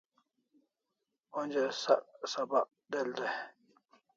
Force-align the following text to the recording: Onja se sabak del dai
Onja 1.39 1.63
se 1.81 1.93
sabak 2.31 2.67
del 2.91 3.09
dai 3.17 3.35